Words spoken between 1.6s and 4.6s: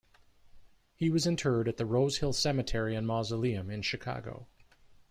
at the Rosehill Cemetery and Mausoleum in Chicago.